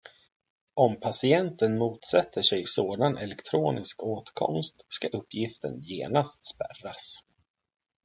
[0.73, 7.23] Om patienten motsätter sig sådan elektronisk åtkomst, ska uppgiften genast spärras.